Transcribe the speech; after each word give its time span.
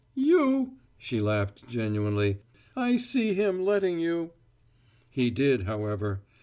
"You!" 0.15 0.77
She 0.97 1.21
laughed, 1.21 1.67
genuinely. 1.67 2.39
"I 2.75 2.97
see 2.97 3.35
him 3.35 3.63
letting 3.63 3.99
you!" 3.99 4.31
"He 5.11 5.29
did, 5.29 5.65
however. 5.67 6.21